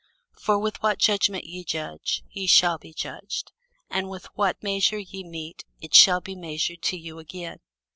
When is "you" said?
6.97-7.19